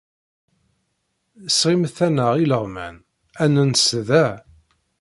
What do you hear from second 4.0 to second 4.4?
da.